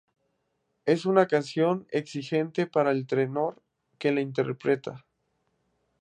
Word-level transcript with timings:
Es 0.87 1.05
una 1.05 1.27
canción 1.27 1.85
exigente 1.91 2.65
para 2.65 2.89
el 2.89 3.05
tenor 3.05 3.61
que 3.99 4.11
la 4.11 4.21
interpreta. 4.21 5.05